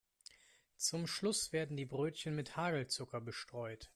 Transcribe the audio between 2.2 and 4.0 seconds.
mit Hagelzucker bestreut.